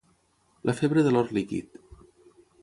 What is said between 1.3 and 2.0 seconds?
líquid.